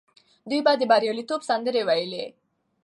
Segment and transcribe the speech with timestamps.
[0.49, 2.25] دوی به د بریالیتوب سندرې ویلې.